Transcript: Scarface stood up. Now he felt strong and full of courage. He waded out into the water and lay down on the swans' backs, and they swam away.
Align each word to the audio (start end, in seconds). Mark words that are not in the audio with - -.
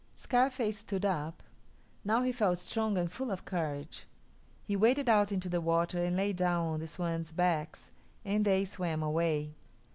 Scarface 0.15 0.79
stood 0.79 1.05
up. 1.05 1.43
Now 2.03 2.23
he 2.23 2.31
felt 2.31 2.57
strong 2.57 2.97
and 2.97 3.11
full 3.11 3.29
of 3.29 3.45
courage. 3.45 4.07
He 4.65 4.75
waded 4.75 5.07
out 5.07 5.31
into 5.31 5.47
the 5.47 5.61
water 5.61 6.03
and 6.03 6.15
lay 6.15 6.33
down 6.33 6.65
on 6.69 6.79
the 6.79 6.87
swans' 6.87 7.31
backs, 7.31 7.91
and 8.25 8.43
they 8.43 8.65
swam 8.65 9.03
away. 9.03 9.53